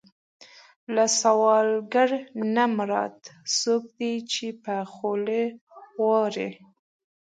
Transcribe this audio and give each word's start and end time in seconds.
له 0.93 1.05
سوالګر 1.21 2.09
نه 2.55 2.63
مراد 2.77 3.17
څوک 3.57 3.83
دی 3.99 4.13
چې 4.31 4.47
په 4.63 4.75
خوله 4.93 5.41
وغواړي. 5.51 6.49